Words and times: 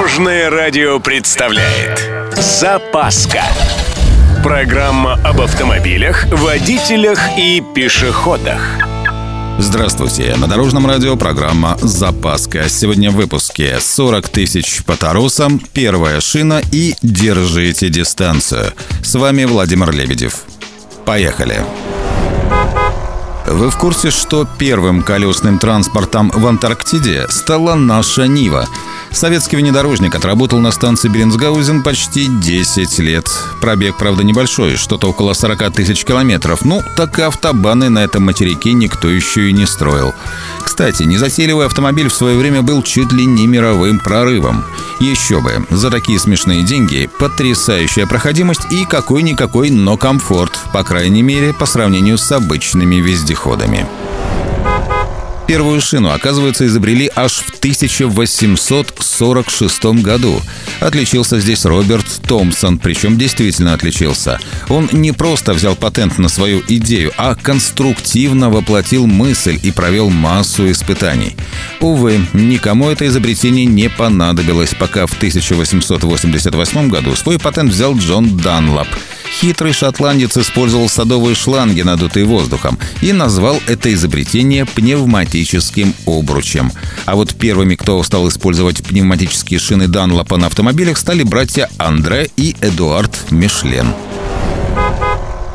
Дорожное 0.00 0.48
радио 0.48 0.98
представляет 0.98 2.10
Запаска 2.34 3.42
Программа 4.42 5.20
об 5.22 5.42
автомобилях, 5.42 6.24
водителях 6.32 7.20
и 7.36 7.62
пешеходах 7.74 8.62
Здравствуйте, 9.58 10.34
на 10.36 10.48
Дорожном 10.48 10.86
радио 10.86 11.16
программа 11.16 11.76
«Запаска». 11.82 12.70
Сегодня 12.70 13.10
в 13.10 13.16
выпуске 13.16 13.78
40 13.78 14.30
тысяч 14.30 14.82
по 14.84 14.96
торосам, 14.96 15.60
первая 15.74 16.22
шина 16.22 16.62
и 16.72 16.94
держите 17.02 17.90
дистанцию. 17.90 18.72
С 19.02 19.14
вами 19.16 19.44
Владимир 19.44 19.90
Лебедев. 19.92 20.44
Поехали! 21.04 21.62
Вы 23.46 23.68
в 23.68 23.76
курсе, 23.76 24.10
что 24.10 24.48
первым 24.58 25.02
колесным 25.02 25.58
транспортом 25.58 26.30
в 26.30 26.46
Антарктиде 26.46 27.26
стала 27.28 27.74
наша 27.74 28.28
Нива? 28.28 28.66
Советский 29.12 29.56
внедорожник 29.56 30.14
отработал 30.14 30.60
на 30.60 30.70
станции 30.70 31.08
Беренсгаузен 31.08 31.82
почти 31.82 32.26
10 32.26 32.98
лет. 33.00 33.28
Пробег, 33.60 33.96
правда, 33.96 34.22
небольшой, 34.22 34.76
что-то 34.76 35.08
около 35.08 35.32
40 35.32 35.72
тысяч 35.72 36.04
километров. 36.04 36.64
Ну, 36.64 36.82
так 36.96 37.18
и 37.18 37.22
автобаны 37.22 37.88
на 37.88 38.04
этом 38.04 38.24
материке 38.24 38.72
никто 38.72 39.08
еще 39.08 39.50
и 39.50 39.52
не 39.52 39.66
строил. 39.66 40.14
Кстати, 40.62 41.02
незатейливый 41.02 41.66
автомобиль 41.66 42.08
в 42.08 42.14
свое 42.14 42.38
время 42.38 42.62
был 42.62 42.82
чуть 42.82 43.12
ли 43.12 43.26
не 43.26 43.46
мировым 43.46 43.98
прорывом. 43.98 44.64
Еще 45.00 45.40
бы, 45.40 45.66
за 45.70 45.90
такие 45.90 46.18
смешные 46.18 46.62
деньги 46.62 47.10
потрясающая 47.18 48.06
проходимость 48.06 48.70
и 48.70 48.84
какой-никакой, 48.84 49.70
но 49.70 49.96
комфорт, 49.96 50.58
по 50.72 50.84
крайней 50.84 51.22
мере, 51.22 51.52
по 51.52 51.66
сравнению 51.66 52.16
с 52.16 52.30
обычными 52.32 52.96
вездеходами. 52.96 53.86
Первую 55.50 55.80
шину, 55.80 56.10
оказывается, 56.10 56.64
изобрели 56.64 57.10
аж 57.16 57.38
в 57.38 57.58
1846 57.58 59.84
году. 60.00 60.40
Отличился 60.78 61.40
здесь 61.40 61.64
Роберт 61.64 62.06
Томпсон, 62.28 62.78
причем 62.78 63.18
действительно 63.18 63.74
отличился. 63.74 64.38
Он 64.68 64.88
не 64.92 65.10
просто 65.10 65.52
взял 65.52 65.74
патент 65.74 66.18
на 66.18 66.28
свою 66.28 66.62
идею, 66.68 67.10
а 67.16 67.34
конструктивно 67.34 68.48
воплотил 68.48 69.08
мысль 69.08 69.58
и 69.60 69.72
провел 69.72 70.08
массу 70.08 70.70
испытаний. 70.70 71.34
Увы, 71.80 72.24
никому 72.32 72.88
это 72.88 73.08
изобретение 73.08 73.66
не 73.66 73.90
понадобилось, 73.90 74.76
пока 74.78 75.06
в 75.06 75.14
1888 75.14 76.90
году 76.90 77.16
свой 77.16 77.40
патент 77.40 77.72
взял 77.72 77.96
Джон 77.96 78.36
Данлап– 78.36 78.86
Хитрый 79.30 79.72
шотландец 79.72 80.36
использовал 80.36 80.88
садовые 80.88 81.34
шланги, 81.34 81.82
надутые 81.82 82.26
воздухом, 82.26 82.78
и 83.00 83.12
назвал 83.12 83.60
это 83.66 83.92
изобретение 83.92 84.66
пневматическим 84.66 85.94
обручем. 86.06 86.72
А 87.06 87.14
вот 87.14 87.34
первыми, 87.34 87.74
кто 87.74 88.02
стал 88.02 88.28
использовать 88.28 88.82
пневматические 88.82 89.60
шины 89.60 89.88
Данлопа 89.88 90.36
на 90.36 90.48
автомобилях, 90.48 90.98
стали 90.98 91.22
братья 91.22 91.70
Андре 91.78 92.30
и 92.36 92.56
Эдуард 92.60 93.30
Мишлен. 93.30 93.86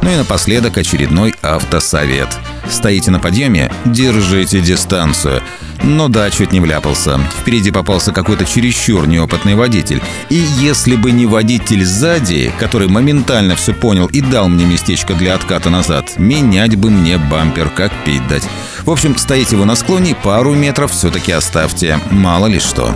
Ну 0.01 0.11
и 0.11 0.15
напоследок 0.15 0.77
очередной 0.77 1.35
автосовет. 1.41 2.29
Стоите 2.69 3.11
на 3.11 3.19
подъеме– 3.19 3.71
держите 3.85 4.61
дистанцию. 4.61 5.41
Но 5.83 6.07
да, 6.07 6.29
чуть 6.31 6.51
не 6.51 6.59
вляпался. 6.59 7.19
Впереди 7.41 7.71
попался 7.71 8.11
какой-то 8.11 8.45
чересчур 8.45 9.07
неопытный 9.07 9.55
водитель. 9.55 10.01
И 10.29 10.43
если 10.59 10.95
бы 10.95 11.11
не 11.11 11.25
водитель 11.25 11.85
сзади, 11.85 12.51
который 12.59 12.87
моментально 12.87 13.55
все 13.55 13.73
понял 13.73 14.07
и 14.07 14.21
дал 14.21 14.47
мне 14.47 14.65
местечко 14.65 15.13
для 15.13 15.35
отката 15.35 15.69
назад, 15.69 16.13
менять 16.17 16.75
бы 16.75 16.89
мне 16.89 17.17
бампер, 17.17 17.69
как 17.69 17.91
пить 18.03 18.27
дать. 18.27 18.47
В 18.83 18.91
общем, 18.91 19.17
стоите 19.17 19.55
вы 19.55 19.65
на 19.65 19.75
склоне, 19.75 20.15
пару 20.15 20.53
метров 20.53 20.91
все-таки 20.91 21.31
оставьте. 21.31 21.99
Мало 22.11 22.47
ли 22.47 22.59
что. 22.59 22.95